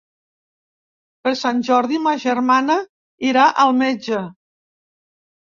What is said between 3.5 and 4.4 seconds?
al metge.